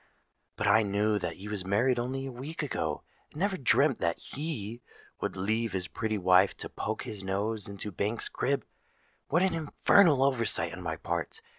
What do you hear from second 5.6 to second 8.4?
his pretty wife to poke his nose into Banks's